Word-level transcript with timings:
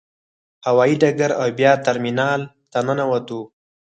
هوايي 0.65 0.95
ډګر 1.01 1.31
او 1.41 1.47
بیا 1.59 1.71
ترمینال 1.85 2.41
ته 2.71 2.79
ننوتو. 2.85 3.41